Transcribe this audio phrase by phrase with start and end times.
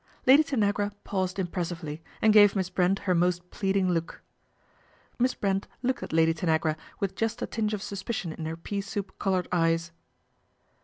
[0.25, 4.23] Lady Tanagra paused impressively, and gave Miss Brent her most pleading look.
[5.19, 8.81] Miss Brent looked at Lady Tanagra with just a tinge of suspicion in her pea
[8.81, 9.91] soup coloured eyes.